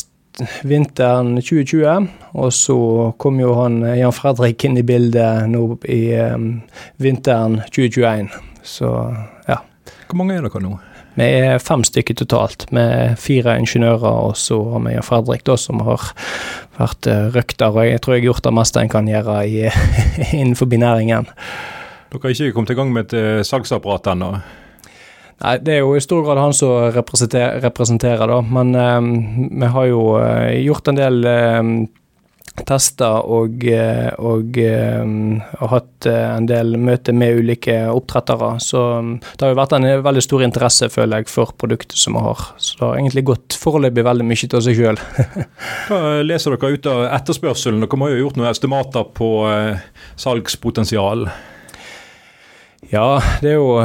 vinteren 0.65 1.37
2020, 1.43 2.09
og 2.41 2.51
så 2.57 2.79
kom 3.21 3.41
jo 3.43 3.53
han 3.59 3.83
Jan 3.99 4.15
Fredrik 4.15 4.65
inn 4.67 4.81
i 4.81 4.87
bildet 4.87 5.49
nå 5.51 5.67
i 5.91 6.03
vinteren 7.03 7.61
2021. 7.69 8.33
Så 8.65 8.91
ja. 9.49 9.61
Hvor 10.09 10.21
mange 10.21 10.39
er 10.39 10.47
dere 10.47 10.63
nå? 10.65 10.73
Vi 11.15 11.27
er 11.47 11.61
fem 11.63 11.85
stykker 11.87 12.17
totalt, 12.19 12.67
med 12.75 13.15
fire 13.23 13.55
ingeniører, 13.61 14.03
og 14.03 14.35
så 14.41 14.57
har 14.73 14.83
vi 14.83 14.97
Fredrik, 15.07 15.45
da, 15.47 15.55
som 15.61 15.85
har 15.87 16.09
vært 16.81 17.07
røkter. 17.37 17.71
Og 17.71 17.87
jeg 17.87 18.03
tror 18.03 18.17
jeg 18.17 18.25
har 18.25 18.31
gjort 18.33 18.49
det 18.49 18.55
meste 18.59 18.83
en 18.83 18.91
kan 18.91 19.11
gjøre 19.11 19.39
i, 19.47 19.69
innenfor 20.41 20.67
næringen. 20.75 21.31
Dere 22.11 22.25
har 22.25 22.35
ikke 22.35 22.57
kommet 22.57 22.75
i 22.75 22.79
gang 22.79 22.93
med 22.95 23.15
et 23.15 23.47
salgsapparat 23.47 24.11
ennå? 24.15 24.33
Nei, 25.43 25.57
det 25.63 25.75
er 25.75 25.83
jo 25.83 25.95
i 25.97 26.03
stor 26.03 26.23
grad 26.25 26.39
han 26.41 26.55
som 26.55 26.93
representerer, 26.95 27.59
representerer 27.65 28.31
da. 28.31 28.39
Men 28.47 28.75
um, 28.75 29.11
vi 29.51 29.71
har 29.77 29.89
jo 29.91 30.03
uh, 30.15 30.51
gjort 30.63 30.91
en 30.91 30.99
del 31.01 31.27
um, 31.27 31.73
tester 32.63 33.27
og, 33.27 33.65
og 34.23 34.59
og, 34.59 35.65
hatt 35.73 36.07
en 36.11 36.47
del 36.49 36.77
møter 36.79 37.17
med 37.17 37.41
ulike 37.41 37.77
oppdrettere. 37.91 38.51
Så 38.63 38.83
det 39.25 39.43
har 39.43 39.55
jo 39.55 39.59
vært 39.59 39.75
en 39.79 39.89
veldig 40.05 40.23
stor 40.25 40.45
interesse, 40.47 40.91
føler 40.93 41.23
jeg, 41.23 41.31
for 41.33 41.55
produktet 41.59 41.99
som 41.99 42.19
vi 42.19 42.23
har. 42.25 42.45
Så 42.57 42.79
det 42.79 42.87
har 42.87 43.01
egentlig 43.01 43.27
gått 43.33 43.59
foreløpig 43.59 44.07
veldig 44.07 44.29
mye 44.29 44.51
til 44.55 44.65
seg 44.67 44.79
sjøl. 44.79 45.01
Hva 45.89 46.03
leser 46.27 46.55
dere 46.55 46.79
ut 46.79 46.91
av 46.93 47.03
etterspørselen? 47.09 47.83
Dere 47.83 48.01
må 48.01 48.13
jo 48.13 48.19
ha 48.19 48.23
gjort 48.23 48.39
noen 48.41 48.53
estimater 48.53 49.11
på 49.19 49.33
salgspotensial? 50.21 51.27
Ja, 52.93 53.19
det 53.41 53.51
er 53.51 53.57
jo 53.57 53.79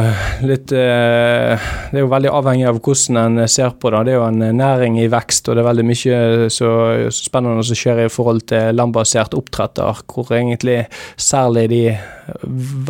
litt 0.45 0.67
Det 0.69 0.79
er 0.79 2.01
jo 2.01 2.09
veldig 2.11 2.31
avhengig 2.35 2.67
av 2.69 2.79
hvordan 2.83 3.19
en 3.21 3.49
ser 3.49 3.73
på 3.79 3.91
det. 3.93 4.03
Det 4.07 4.13
er 4.13 4.19
jo 4.19 4.27
en 4.27 4.59
næring 4.59 4.99
i 5.01 5.07
vekst, 5.11 5.47
og 5.47 5.55
det 5.55 5.63
er 5.63 5.69
veldig 5.69 5.85
mye 5.87 6.21
så, 6.53 6.71
spennende 7.15 7.65
som 7.65 7.79
skjer 7.79 8.03
i 8.05 8.09
forhold 8.11 8.43
til 8.51 8.75
landbasert 8.75 9.37
oppdretter, 9.37 10.03
hvor 10.09 10.33
egentlig 10.35 10.81
særlig 11.17 11.69
de 11.71 11.83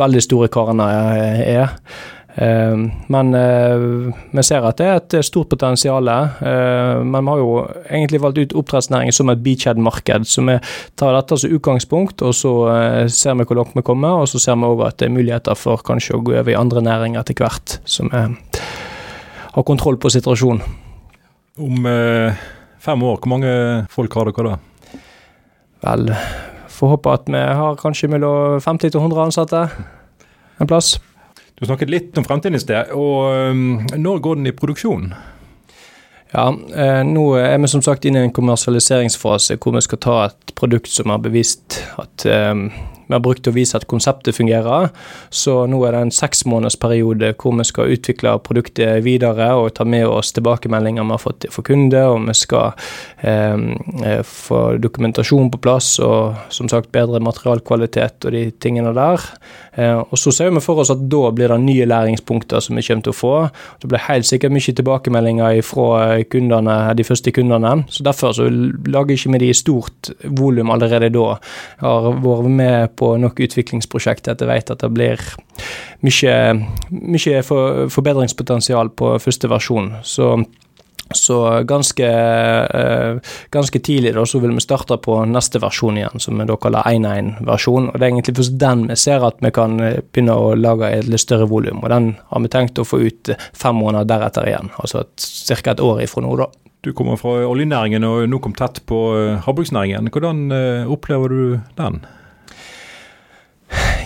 veldig 0.00 0.24
store 0.26 0.50
karene 0.52 0.88
er. 1.46 1.76
Men 2.36 3.32
vi 4.30 4.42
ser 4.46 4.64
at 4.64 4.78
det 4.78 4.86
er 4.86 5.00
et 5.00 5.14
stort 5.26 5.48
potensial. 5.50 6.06
Men 7.02 7.24
vi 7.24 7.30
har 7.32 7.40
jo 7.42 7.48
egentlig 7.90 8.20
valgt 8.22 8.38
ut 8.38 8.54
oppdrettsnæringen 8.62 9.12
som 9.12 9.32
et 9.32 9.42
beachhead-marked. 9.44 10.28
Så 10.30 10.44
vi 10.46 10.54
tar 11.00 11.16
dette 11.16 11.36
som 11.42 11.56
utgangspunkt, 11.56 12.22
og 12.22 12.36
så 12.38 12.52
ser 13.10 13.34
vi 13.40 13.48
hvor 13.48 13.58
langt 13.58 13.74
vi 13.74 13.82
kommer. 13.82 14.22
Og 14.22 14.30
så 14.30 14.38
ser 14.40 14.56
vi 14.60 14.70
òg 14.70 14.84
at 14.86 15.00
det 15.02 15.08
er 15.08 15.16
muligheter 15.16 15.58
for 15.58 15.82
kanskje 15.84 16.16
å 16.16 16.22
gå 16.22 16.36
over 16.38 16.52
i 16.54 16.58
andre 16.60 16.84
næringer 16.86 17.20
etter 17.24 17.34
hvert, 17.42 17.80
så 17.84 18.06
vi 18.06 18.22
har 19.50 19.66
kontroll 19.66 19.98
på 19.98 20.14
situasjonen. 20.14 20.62
Om 21.60 21.84
fem 22.80 23.02
år, 23.02 23.18
hvor 23.18 23.34
mange 23.34 23.52
folk 23.90 24.14
har 24.16 24.30
dere 24.30 24.54
da? 24.54 24.56
Vel, 25.82 26.14
får 26.70 26.94
håpe 26.94 27.12
at 27.18 27.28
vi 27.28 27.42
har 27.58 27.78
kanskje 27.80 28.08
mellom 28.14 28.62
50 28.62 28.94
til 28.94 29.00
100 29.02 29.26
ansatte 29.26 29.66
en 30.60 30.68
plass. 30.70 30.94
Du 31.60 31.68
snakket 31.68 31.92
litt 31.92 32.16
om 32.16 32.24
fremtiden 32.24 32.56
i 32.56 32.62
sted, 32.62 32.94
og 32.96 33.52
når 34.00 34.22
går 34.24 34.38
den 34.40 34.48
i 34.48 34.56
produksjon? 34.56 35.10
Ja, 36.30 36.46
eh, 36.76 37.00
nå 37.04 37.24
er 37.40 37.58
vi 37.58 37.68
som 37.68 37.82
sagt 37.82 38.06
inne 38.06 38.22
i 38.22 38.28
en 38.28 38.34
kommersialiseringsfase 38.34 39.58
hvor 39.58 39.74
vi 39.74 39.82
skal 39.82 40.00
ta 40.00 40.16
et 40.28 40.54
produkt 40.58 40.92
som 40.92 41.10
har 41.10 41.22
bevist 41.24 41.80
at 41.98 42.24
eh, 42.30 42.54
vi 43.10 43.16
har 43.16 43.22
brukt 43.24 43.42
til 43.44 43.52
å 43.52 43.58
vise 43.58 43.76
at 43.78 43.88
konseptet 43.90 44.36
fungerer. 44.36 44.90
Så 45.34 45.64
nå 45.70 45.80
er 45.86 45.96
det 45.96 46.02
en 46.06 46.14
seksmånedersperiode 46.14 47.32
hvor 47.40 47.56
vi 47.58 47.66
skal 47.66 47.94
utvikle 47.96 48.36
produktet 48.46 49.02
videre 49.04 49.50
og 49.58 49.72
ta 49.74 49.84
med 49.84 50.06
oss 50.06 50.30
tilbakemeldinger 50.36 51.06
vi 51.06 51.16
har 51.16 51.22
fått 51.22 51.48
fra 51.50 51.64
kunder, 51.66 52.12
og 52.14 52.28
vi 52.28 52.36
skal 52.38 52.70
eh, 53.26 54.22
få 54.26 54.60
dokumentasjon 54.82 55.50
på 55.50 55.62
plass 55.62 55.96
og 56.04 56.38
som 56.54 56.70
sagt 56.70 56.92
bedre 56.94 57.20
materialkvalitet 57.24 58.28
og 58.28 58.36
de 58.36 58.46
tingene 58.62 58.94
der. 58.96 59.26
Eh, 59.74 59.98
og 59.98 60.18
så 60.18 60.32
ser 60.34 60.50
vi 60.54 60.62
for 60.62 60.82
oss 60.82 60.92
at 60.92 61.02
da 61.10 61.30
blir 61.34 61.52
det 61.52 61.60
nye 61.62 61.88
læringspunkter 61.88 62.62
som 62.62 62.78
vi 62.78 62.84
kommer 62.86 63.06
til 63.06 63.14
å 63.14 63.18
få. 63.18 63.34
Det 63.82 63.90
blir 63.90 64.06
helt 64.06 64.28
sikkert 64.28 64.54
mye 64.54 64.76
tilbakemeldinger 64.80 65.60
fra 65.66 65.90
kundene, 66.30 66.78
de 66.98 67.06
første 67.06 67.34
kundene. 67.34 67.74
Så 67.90 68.06
derfor 68.06 68.34
så 68.36 68.48
lager 68.50 69.16
ikke 69.16 69.34
vi 69.36 69.42
de 69.46 69.52
stort 69.56 70.12
volum 70.38 70.72
allerede 70.74 71.12
da. 71.14 71.36
Jeg 71.80 71.86
har 71.88 72.20
vært 72.24 72.50
med 72.60 72.96
på 73.00 73.14
nok 73.20 73.40
utviklingsprosjekt 73.46 74.28
at 74.28 74.42
jeg 74.44 74.50
vet 74.50 74.72
at 74.72 74.84
det 74.84 74.92
blir 74.94 75.22
mye, 76.06 76.34
mye 76.90 77.44
for, 77.46 77.86
forbedringspotensial 77.92 78.92
på 79.00 79.14
første 79.24 79.50
versjon. 79.50 79.94
Så 80.04 80.34
så 81.14 81.62
ganske, 81.66 82.08
ganske 83.50 83.78
tidlig 83.78 84.12
da, 84.14 84.24
så 84.26 84.38
vil 84.38 84.52
vi 84.54 84.62
starte 84.62 84.98
på 85.02 85.16
neste 85.26 85.58
versjon 85.62 85.98
igjen, 85.98 86.22
som 86.22 86.38
vi 86.38 86.46
da 86.46 86.56
kaller 86.60 86.86
1.1-versjon. 86.86 87.88
og 87.90 87.98
Det 87.98 88.06
er 88.06 88.12
egentlig 88.12 88.36
først 88.38 88.58
den 88.60 88.84
vi 88.90 88.96
ser 89.00 89.26
at 89.26 89.42
vi 89.42 89.50
kan 89.54 89.74
begynne 89.80 90.36
å 90.38 90.54
lage 90.54 90.92
et 90.94 91.10
litt 91.10 91.22
større 91.22 91.48
volum. 91.50 91.82
og 91.82 91.90
Den 91.90 92.12
har 92.30 92.44
vi 92.44 92.52
tenkt 92.52 92.78
å 92.78 92.86
få 92.86 93.02
ut 93.02 93.32
fem 93.50 93.80
måneder 93.82 94.06
deretter 94.06 94.46
igjen, 94.52 94.70
altså 94.78 95.04
ca. 95.10 95.74
et 95.74 95.82
år 95.82 96.04
ifra 96.06 96.22
nå. 96.22 96.36
da. 96.38 96.46
Du 96.80 96.92
kommer 96.96 97.18
fra 97.20 97.42
oljenæringen 97.44 98.06
og 98.06 98.22
nå 98.30 98.38
kom 98.40 98.54
tett 98.56 98.80
på 98.86 99.02
havbruksnæringen. 99.44 100.08
Hvordan 100.14 100.46
opplever 100.88 101.28
du 101.28 101.42
den? 101.76 102.04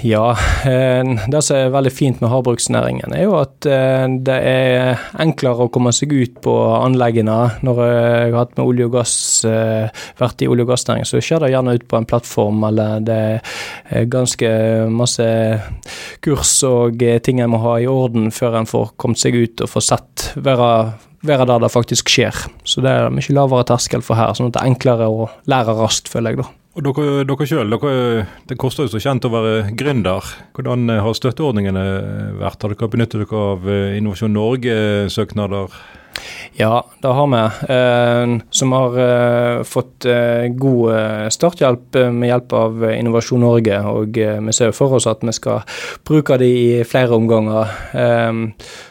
Ja, 0.04 0.34
det 1.32 1.40
som 1.46 1.56
er 1.56 1.70
veldig 1.72 1.90
fint 1.94 2.18
med 2.20 2.28
havbruksnæringen, 2.28 3.14
er 3.16 3.22
jo 3.24 3.38
at 3.38 3.64
det 3.64 4.34
er 4.36 5.00
enklere 5.22 5.64
å 5.64 5.70
komme 5.72 5.94
seg 5.96 6.12
ut 6.12 6.34
på 6.44 6.52
anleggene. 6.76 7.38
Når 7.64 7.80
jeg 7.80 8.34
har 8.34 8.36
hatt 8.36 8.52
med 8.58 8.66
olje 8.66 8.88
og 8.90 8.92
gass, 8.98 9.14
vært 10.20 10.44
i 10.44 10.48
olje- 10.52 10.66
og 10.66 10.74
gassnæringen, 10.74 11.08
så 11.08 11.22
skjer 11.24 11.46
det 11.46 11.54
gjerne 11.54 11.76
ut 11.78 11.86
på 11.88 11.96
en 11.96 12.08
plattform, 12.10 12.60
eller 12.68 13.00
det 13.08 13.20
er 13.40 14.10
ganske 14.12 14.50
masse 14.92 15.28
kurs 16.24 16.52
og 16.68 17.00
ting 17.24 17.40
en 17.40 17.54
må 17.54 17.62
ha 17.64 17.78
i 17.80 17.88
orden 17.88 18.28
før 18.28 18.58
en 18.60 18.68
får 18.68 18.92
kommet 19.00 19.22
seg 19.24 19.38
ut 19.40 19.64
og 19.64 19.72
får 19.72 19.86
sett, 19.88 20.26
være, 20.36 20.68
være 21.24 21.48
der 21.48 21.64
det 21.64 21.72
faktisk 21.72 22.12
skjer. 22.12 22.44
Så 22.60 22.84
det 22.84 22.92
er 22.92 23.08
mye 23.08 23.38
lavere 23.40 23.64
terskel 23.72 24.04
for 24.04 24.20
her, 24.20 24.36
sånn 24.36 24.52
at 24.52 24.58
det 24.58 24.66
er 24.66 24.74
enklere 24.74 25.08
å 25.08 25.30
lære 25.48 25.78
raskt, 25.80 26.12
føler 26.12 26.36
jeg 26.36 26.44
da. 26.44 26.50
Og 26.74 26.82
dere, 26.82 27.22
dere 27.22 27.46
selv, 27.46 27.70
dere, 27.70 28.26
Det 28.50 28.56
koster 28.58 28.88
jo 28.88 28.90
så 28.90 29.02
kjent 29.02 29.26
å 29.28 29.30
være 29.30 29.74
gründer. 29.78 30.26
Hvordan 30.56 30.90
har 30.90 31.14
støtteordningene 31.14 31.84
vært? 32.40 32.64
Har 32.66 32.74
dere 32.74 32.88
benyttet 32.90 33.22
dere 33.22 33.42
av 33.52 33.68
Innovasjon 33.94 34.34
Norge-søknader? 34.34 35.76
Ja, 36.56 36.86
det 37.02 37.08
har 37.08 37.26
vi. 37.26 37.42
Eh, 37.74 38.46
som 38.50 38.72
har 38.72 38.98
eh, 38.98 39.62
fått 39.62 40.04
eh, 40.04 40.46
god 40.48 40.92
starthjelp 41.32 41.94
med 42.12 42.28
hjelp 42.28 42.52
av 42.52 42.84
Innovasjon 42.92 43.42
Norge. 43.42 43.80
Og 43.90 44.18
vi 44.46 44.54
ser 44.54 44.74
for 44.76 44.94
oss 44.94 45.08
at 45.10 45.24
vi 45.26 45.34
skal 45.34 45.64
bruke 46.06 46.38
de 46.38 46.46
i 46.46 46.84
flere 46.86 47.16
omganger. 47.16 47.72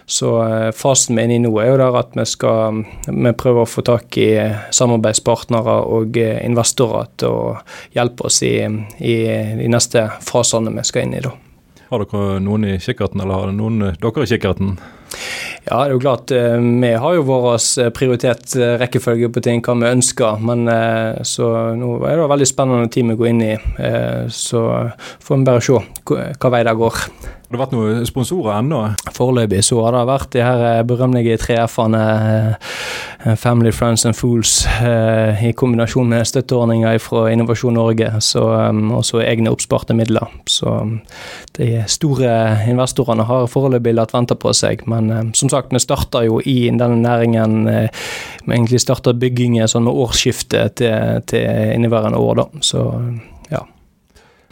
så 0.05 0.29
fasen 0.75 1.15
vi 1.15 1.21
er 1.21 1.25
inne 1.25 1.35
i 1.35 1.43
nå, 1.43 1.51
er 1.59 1.71
jo 1.71 1.77
der 1.79 1.97
at 1.99 2.17
vi 2.17 2.25
skal 2.27 2.83
vi 3.07 3.33
prøver 3.39 3.63
å 3.63 3.69
få 3.69 3.83
tak 3.87 4.17
i 4.17 4.29
samarbeidspartnere 4.71 5.77
og 5.87 6.17
investorer 6.17 7.07
til 7.17 7.31
å 7.31 7.55
hjelpe 7.95 8.27
oss 8.27 8.41
i, 8.43 8.57
i 8.99 9.15
de 9.61 9.69
neste 9.71 10.09
fasene 10.21 10.73
vi 10.75 10.83
skal 10.87 11.07
inn 11.07 11.17
i. 11.19 11.23
da. 11.23 11.31
Har 11.89 12.03
dere 12.03 12.41
noen 12.43 12.67
i 12.67 12.77
kikkerten, 12.81 13.21
eller 13.21 13.39
har 13.39 13.49
dere 13.49 13.57
noen 13.57 13.95
dere 13.95 14.27
i 14.27 14.29
kikkerten? 14.29 14.75
Ja, 15.63 15.77
det 15.79 15.83
er 15.85 15.93
jo 15.93 16.01
klart 16.03 16.31
vi 16.33 16.89
har 16.99 17.13
jo 17.15 17.23
vår 17.27 17.53
prioritert 17.95 18.55
rekkefølge 18.81 19.29
på 19.31 19.43
ting, 19.45 19.61
hva 19.63 19.77
vi 19.79 19.91
ønsker. 19.95 20.41
Men 20.43 20.67
så 21.23 21.51
nå 21.79 21.93
er 22.03 22.19
det 22.19 22.25
veldig 22.33 22.47
spennende 22.49 22.91
tid 22.91 23.07
vi 23.07 23.15
går 23.21 23.29
inn 23.31 23.45
i. 23.45 23.53
Så 24.27 24.65
får 25.23 25.39
vi 25.39 25.47
bare 25.47 25.63
se 25.63 25.79
hva 26.11 26.51
vei 26.51 26.63
det 26.67 26.75
går. 26.81 26.99
Har 27.53 27.59
det 27.59 27.67
vært 27.67 27.73
noen 27.75 28.05
sponsorer 28.09 28.55
ennå? 28.63 28.77
Foreløpig 29.13 29.59
så 29.61 29.75
har 29.85 29.93
det 29.93 29.99
vært 30.09 30.31
de 30.33 30.41
her 30.41 30.79
berømmelige 30.89 31.35
tre 31.37 31.59
F-ene. 31.67 31.99
Family, 33.37 33.69
Friends 33.69 34.07
and 34.09 34.17
Fools 34.17 34.63
i 34.73 35.51
kombinasjon 35.53 36.09
med 36.09 36.25
støtteordninger 36.25 36.97
fra 36.97 37.27
Innovasjon 37.29 37.77
Norge. 37.77 38.07
Og 38.17 39.05
så 39.05 39.21
egne 39.21 39.53
oppsparte 39.53 39.93
midler. 39.93 40.33
Så 40.49 40.73
de 41.59 41.67
store 41.93 42.31
investorene 42.71 43.27
har 43.29 43.45
foreløpig 43.53 43.93
latt 43.99 44.15
vente 44.17 44.33
på 44.33 44.49
seg. 44.57 44.81
Men 44.89 45.29
som 45.37 45.51
sagt, 45.53 45.69
vi 45.77 45.83
starter 45.83 46.25
jo 46.25 46.39
i 46.41 46.71
denne 46.71 47.03
næringen 47.03 47.67
Vi 47.67 48.49
egentlig 48.49 48.81
starter 48.81 49.13
byggingen 49.13 49.69
sånn 49.69 49.85
med 49.85 49.93
årsskiftet 49.93 50.81
til, 50.81 51.21
til 51.29 51.77
inneværende 51.77 52.17
år, 52.17 52.41
da. 52.41 52.65
Så. 52.65 52.87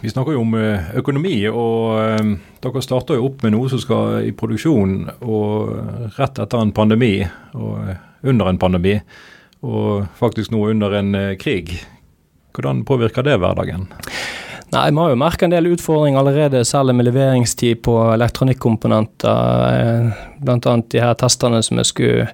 Vi 0.01 0.09
snakker 0.09 0.33
jo 0.33 0.41
om 0.41 0.55
økonomi, 0.97 1.35
og 1.45 2.33
dere 2.63 2.81
starter 2.81 3.19
jo 3.19 3.27
opp 3.27 3.43
med 3.45 3.53
noe 3.53 3.69
som 3.69 3.81
skal 3.81 4.25
i 4.25 4.31
produksjon 4.33 4.95
og 5.21 6.15
rett 6.17 6.41
etter 6.41 6.57
en 6.57 6.73
pandemi, 6.73 7.19
og 7.53 8.25
under 8.25 8.49
en 8.49 8.61
pandemi, 8.61 8.95
og 9.61 10.07
faktisk 10.17 10.53
nå 10.55 10.63
under 10.73 10.97
en 10.97 11.13
krig. 11.37 11.75
Hvordan 12.57 12.81
påvirker 12.89 13.29
det 13.29 13.37
hverdagen? 13.43 13.85
Nei, 14.71 14.91
Vi 14.91 14.97
har 14.97 15.09
jo 15.11 15.15
merka 15.19 15.45
en 15.45 15.51
del 15.51 15.65
utfordringer 15.73 16.19
allerede, 16.21 16.61
særlig 16.63 16.93
med 16.95 17.05
leveringstid 17.09 17.81
på 17.83 17.91
elektronikkomponenter. 18.13 20.13
Blant 20.39 20.67
annet 20.71 20.87
de 20.93 21.01
her 21.03 21.13
testene 21.19 21.59
som 21.63 21.77
vi, 21.77 21.83
skulle, 21.89 22.27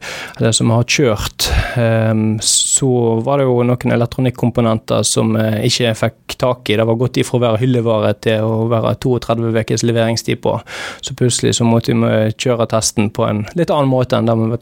som 0.54 0.70
vi 0.70 0.74
har 0.76 0.86
kjørt. 0.86 1.48
Ehm, 1.82 2.38
så 2.46 2.90
var 3.26 3.42
det 3.42 3.48
jo 3.48 3.66
noen 3.66 3.96
elektronikkomponenter 3.96 5.02
som 5.02 5.34
vi 5.34 5.66
ikke 5.72 5.96
fikk 6.04 6.38
tak 6.38 6.70
i. 6.70 6.78
Det 6.78 6.86
var 6.86 7.02
gått 7.02 7.18
ifra 7.18 7.40
å 7.40 7.46
være 7.48 7.62
hyllevare 7.64 8.14
til 8.22 8.46
å 8.46 8.70
være 8.70 8.94
32 9.02 9.50
ukers 9.58 9.88
leveringstid 9.90 10.38
på. 10.46 10.54
Så 11.02 11.18
plutselig 11.18 11.58
så 11.58 11.66
måtte 11.66 11.98
vi 11.98 12.38
kjøre 12.38 12.70
testen 12.70 13.10
på 13.10 13.26
en 13.26 13.50
litt 13.58 13.74
annen 13.74 13.90
måte 13.90 14.14
enn 14.14 14.30
det 14.30 14.38
vi 14.38 14.54
var 14.54 14.62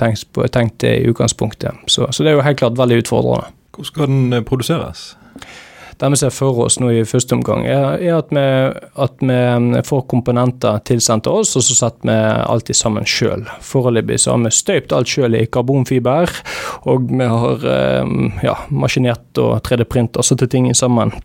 tenkt, 0.56 0.80
i 0.88 1.04
utgangspunktet. 1.12 1.76
Så, 1.92 2.08
så 2.08 2.24
det 2.24 2.32
er 2.32 2.40
jo 2.40 2.48
helt 2.48 2.64
klart 2.64 2.80
veldig 2.80 3.04
utfordrende. 3.04 3.52
Hvor 3.76 3.92
skal 3.92 4.08
den 4.08 4.48
produseres? 4.48 5.20
Det 6.00 6.10
vi 6.12 6.18
ser 6.20 6.34
for 6.36 6.58
oss 6.66 6.76
nå 6.82 6.90
i 6.92 7.04
første 7.08 7.38
omgang, 7.38 7.64
er, 7.72 7.96
er 8.04 8.18
at, 8.18 8.32
vi, 8.36 8.46
at, 9.06 9.22
vi, 9.24 9.84
får 9.88 10.02
komponenter 10.12 10.82
tilsendt 10.88 11.24
til 11.28 11.40
oss, 11.40 11.54
og 11.56 11.64
så 11.64 11.78
setter 11.78 12.10
vi 12.10 12.18
alltid 12.52 12.80
sammen 12.80 13.08
sjøl. 13.08 13.46
Foreløpig 13.64 14.20
så 14.22 14.34
har 14.34 14.44
vi 14.44 14.52
støypt 14.52 14.96
alt 14.96 15.12
sjøl 15.12 15.38
i 15.40 15.46
karbonfiber, 15.48 16.34
og 16.92 17.08
vi 17.12 17.30
har 17.32 17.70
eh, 17.76 18.18
ja, 18.44 18.58
maskinert 18.76 19.40
og 19.40 19.62
3D-print 19.68 20.20
og 20.20 20.28
satt 20.28 20.44
ting 20.52 20.68
sammen 20.76 21.16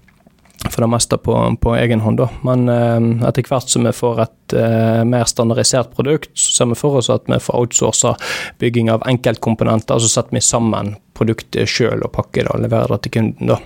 for 0.68 0.84
det 0.84 0.90
meste 0.92 1.16
på, 1.16 1.56
på 1.60 1.74
egen 1.76 2.00
hånd. 2.00 2.18
Da. 2.20 2.28
Men 2.44 2.68
eh, 2.68 3.28
etter 3.28 3.46
hvert 3.48 3.72
som 3.72 3.86
vi 3.86 3.92
får 3.96 4.22
et 4.26 4.56
eh, 4.60 5.02
mer 5.08 5.24
standardisert 5.28 5.94
produkt, 5.96 6.32
så 6.34 6.52
ser 6.58 6.70
vi 6.72 6.78
for 6.78 7.00
oss 7.00 7.10
at 7.12 7.28
vi 7.30 7.40
får 7.40 7.62
outsourca 7.62 8.14
bygging 8.60 8.90
av 8.92 9.06
enkeltkomponenter, 9.08 10.02
så 10.02 10.10
setter 10.10 10.36
vi 10.36 10.44
sammen 10.44 10.94
produktet 11.16 11.68
sjøl 11.68 12.04
og 12.04 12.12
pakker 12.16 12.46
det 12.46 12.54
og 12.54 12.64
leverer 12.64 12.94
det 12.94 13.02
til 13.06 13.16
kunden. 13.16 13.54
Da. 13.54 13.60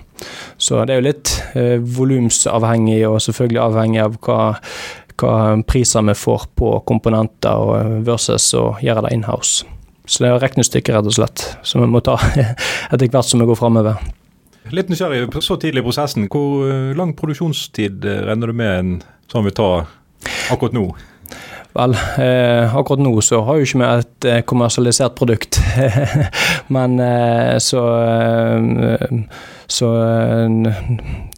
Så 0.57 0.83
det 0.83 0.95
er 0.95 1.01
jo 1.01 1.07
litt 1.09 1.35
eh, 1.59 1.77
volumsavhengig, 1.99 3.01
og 3.09 3.21
selvfølgelig 3.27 3.63
avhengig 3.67 4.03
av 4.05 4.19
hva, 4.25 4.41
hva 5.19 5.37
priser 5.67 6.09
vi 6.11 6.19
får 6.19 6.49
på 6.55 6.75
komponenter 6.87 7.63
og 7.69 8.03
versus 8.07 8.53
å 8.55 8.69
gjøre 8.83 9.07
det 9.07 9.17
inhouse. 9.19 9.67
Så 10.05 10.21
det 10.21 10.29
er 10.29 10.43
regnestykket, 10.43 10.93
rett 10.93 11.09
og 11.09 11.15
slett, 11.17 11.49
som 11.65 11.81
vi 11.81 11.89
må 11.89 11.99
ta 12.05 12.19
etter 12.93 13.09
hvert 13.09 13.27
som 13.27 13.41
vi 13.41 13.49
går 13.49 13.59
framover. 13.59 13.99
Litt 14.73 14.89
nysgjerrig 14.89 15.43
så 15.45 15.57
tidlig 15.61 15.83
i 15.83 15.85
prosessen. 15.85 16.29
Hvor 16.31 16.65
eh, 16.69 16.93
lang 16.97 17.13
produksjonstid 17.17 18.05
eh, 18.05 18.23
regner 18.29 18.49
du 18.49 18.57
med 18.57 18.79
en 18.79 18.95
sånn 19.31 19.45
vil 19.45 19.53
ta 19.57 19.69
akkurat 20.53 20.73
nå? 20.73 20.87
Vel, 21.75 21.93
eh, 22.23 22.71
akkurat 22.71 23.03
nå 23.03 23.13
så 23.25 23.41
har 23.45 23.59
jo 23.59 23.67
ikke 23.67 23.81
vi 23.81 23.87
et 23.89 24.27
eh, 24.31 24.41
kommersialisert 24.47 25.17
produkt. 25.19 25.59
Men 26.75 26.99
eh, 27.03 27.57
så 27.61 27.83
eh, 27.99 29.19
Så 29.67 29.87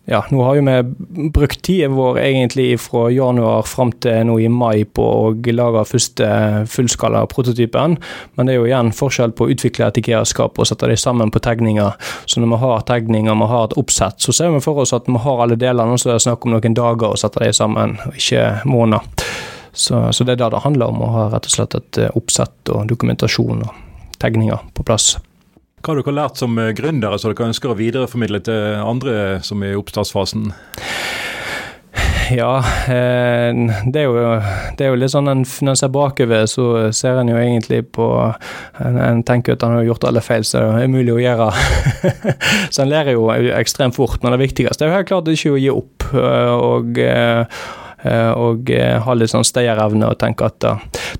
ja, 0.08 0.22
nå 0.32 0.40
har 0.44 0.56
jo 0.56 0.64
vi 0.64 1.30
brukt 1.36 1.62
tida 1.68 1.90
vår 1.92 2.20
egentlig 2.22 2.78
fra 2.80 3.10
januar 3.12 3.66
fram 3.68 3.92
til 3.92 4.22
nå 4.30 4.38
i 4.40 4.48
mai 4.48 4.86
på 4.88 5.04
å 5.04 5.34
lage 5.52 5.84
første 5.90 6.30
fullskala 6.72 7.26
prototypen, 7.28 7.98
men 8.36 8.48
det 8.48 8.56
er 8.56 8.62
jo 8.62 8.70
igjen 8.70 8.94
forskjell 8.96 9.36
på 9.36 9.46
å 9.48 9.52
utvikle 9.52 9.90
et 9.90 10.00
IKEA-skap 10.00 10.56
og 10.56 10.70
sette 10.70 10.88
dem 10.88 11.02
sammen 11.02 11.34
på 11.34 11.44
tegninger. 11.44 12.00
Så 12.24 12.40
når 12.40 12.54
vi 12.54 12.62
har 12.64 12.88
tegninger, 12.88 13.36
vi 13.36 13.52
har 13.52 13.68
et 13.68 13.78
oppsett, 13.84 14.24
så 14.24 14.32
ser 14.32 14.56
vi 14.56 14.64
for 14.64 14.80
oss 14.80 14.96
at 14.96 15.12
vi 15.12 15.20
har 15.28 15.44
alle 15.44 15.60
delene, 15.60 16.00
så 16.00 16.14
det 16.14 16.16
er 16.16 16.26
snakk 16.30 16.48
om 16.48 16.56
noen 16.56 16.80
dager 16.80 17.12
å 17.12 17.20
sette 17.20 17.44
dem 17.44 17.60
sammen, 17.60 18.00
og 18.08 18.16
ikke 18.16 18.48
måneder. 18.64 19.28
Så, 19.78 20.08
så, 20.16 20.24
det 20.24 20.38
er 20.38 20.46
det 20.46 20.54
det 20.56 20.64
handler 20.64 20.90
om, 20.90 21.04
å 21.04 21.14
ha 21.14 21.30
rett 21.36 21.52
og 21.52 21.54
slett 21.54 21.76
et 21.78 22.00
oppsett 22.16 22.72
og 22.72 22.88
dokumentasjon 22.90 23.60
og 23.68 24.16
tegninger 24.24 24.72
på 24.74 24.88
plass. 24.88 25.18
Hva 25.78 25.94
har 25.94 26.00
dere 26.02 26.16
lært 26.18 26.40
som 26.42 26.58
eh, 26.58 26.74
gründere 26.74 27.20
som 27.22 27.32
dere 27.32 27.52
ønsker 27.52 27.70
å 27.70 27.78
videreformidle 27.78 28.42
til 28.48 28.80
andre 28.82 29.38
som 29.46 29.62
er 29.62 29.76
i 29.76 29.78
oppstartsfasen? 29.78 30.50
Ja, 32.34 32.58
eh, 32.92 33.54
det 33.86 34.02
er, 34.02 34.08
jo, 34.10 34.24
det 34.76 34.84
er 34.84 34.92
jo 34.92 34.98
litt 35.00 35.14
sånn 35.14 35.30
Når 35.30 35.70
en 35.72 35.80
ser 35.80 35.92
bakover, 35.94 36.44
så 36.50 36.90
ser 36.92 37.22
en 37.22 37.32
jo 37.32 37.38
egentlig 37.40 37.86
på 37.96 38.08
En 38.84 39.24
tenker 39.28 39.56
at 39.56 39.64
han 39.64 39.78
har 39.78 39.88
gjort 39.88 40.10
alle 40.10 40.24
feil, 40.26 40.44
så 40.44 40.66
det 40.66 40.82
er 40.82 40.92
umulig 40.92 41.14
å 41.14 41.22
gjøre. 41.22 41.52
så 42.74 42.84
en 42.84 42.92
lærer 42.92 43.16
jo 43.16 43.30
ekstremt 43.56 43.96
fort, 43.96 44.20
men 44.24 44.36
det 44.36 44.42
viktigste 44.44 44.84
er 44.84 44.92
jo 44.92 44.98
helt 44.98 45.12
klart 45.14 45.32
ikke 45.32 45.56
å 45.56 45.62
gi 45.62 45.72
opp. 45.72 46.10
Eh, 46.18 46.54
og 46.58 47.00
og 48.06 48.70
eh, 48.70 48.98
ha 49.02 49.14
litt 49.18 49.32
sånn 49.32 49.46
stayerevne 49.48 50.12
og 50.12 50.20
tenke 50.22 50.46
at 50.46 50.66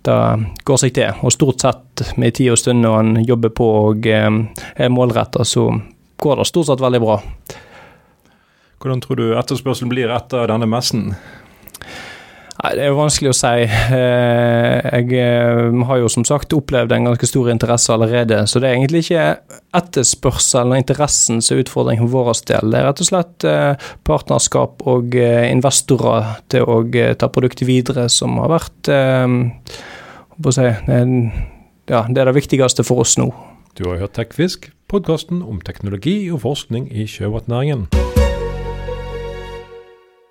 det, 0.06 0.18
går 0.64 0.82
seg 0.82 0.94
til. 0.98 1.24
Og 1.26 1.34
stort 1.34 1.64
sett 1.66 2.04
med 2.22 2.36
tid 2.38 2.54
og 2.54 2.62
stund 2.62 2.84
når 2.86 3.00
en 3.00 3.24
jobber 3.26 3.54
på 3.58 3.70
og 3.90 4.10
eh, 4.12 4.30
er 4.76 4.94
målretta, 4.94 5.46
så 5.46 5.70
går 6.22 6.42
det 6.42 6.50
stort 6.50 6.70
sett 6.70 6.84
veldig 6.84 7.02
bra. 7.04 7.18
Hvordan 8.78 9.02
tror 9.02 9.18
du 9.18 9.26
etterspørselen 9.34 9.90
blir 9.90 10.14
etter 10.14 10.50
denne 10.52 10.70
messen? 10.70 11.10
Nei, 12.68 12.76
Det 12.76 12.84
er 12.84 12.90
jo 12.92 12.98
vanskelig 12.98 13.30
å 13.32 13.36
si. 13.38 13.64
Eh, 13.64 14.88
jeg 14.92 15.14
eh, 15.16 15.84
har 15.88 16.00
jo 16.02 16.10
som 16.12 16.26
sagt 16.28 16.52
opplevd 16.52 16.92
en 16.92 17.06
ganske 17.08 17.30
stor 17.30 17.48
interesse 17.54 17.94
allerede, 17.94 18.42
så 18.44 18.60
det 18.60 18.68
er 18.68 18.76
egentlig 18.76 19.06
ikke 19.06 19.56
etterspørselen 19.78 20.74
og 20.76 20.82
interessen 20.82 21.40
som 21.40 21.56
er 21.56 21.64
utfordringen 21.64 22.04
for 22.10 22.28
vår 22.28 22.42
del. 22.50 22.74
Det 22.74 22.82
er 22.82 22.88
rett 22.90 23.04
og 23.06 23.08
slett 23.08 23.48
eh, 23.48 23.88
partnerskap 24.10 24.84
og 24.84 25.16
investorer 25.16 26.42
til 26.52 26.68
å 26.68 26.82
ta 27.16 27.32
produktet 27.32 27.70
videre 27.70 28.10
som 28.12 28.36
har 28.42 28.52
vært 28.58 28.92
si, 30.58 30.68
ja, 30.68 32.04
det 32.04 32.20
er 32.20 32.28
det 32.28 32.36
viktigste 32.36 32.84
for 32.84 33.06
oss 33.06 33.16
nå. 33.22 33.30
Du 33.80 33.86
har 33.88 34.02
hørt 34.04 34.18
TechFisk, 34.20 34.74
podkasten 34.92 35.40
om 35.40 35.64
teknologi 35.64 36.20
og 36.34 36.44
forskning 36.44 36.92
i 36.92 37.08
sjømatnæringen. 37.08 37.88